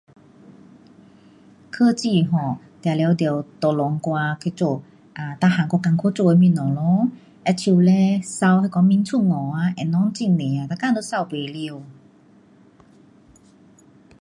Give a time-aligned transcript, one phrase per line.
[1.69, 4.81] 科技 um 当然得 tolong 我去做
[5.13, 7.07] um 每样我困苦做的东西咯。
[7.45, 9.35] 好像嘞扫那个棉床下
[9.67, 10.35] 啊，灰尘很多啊，
[10.67, 11.83] 每天都扫不完。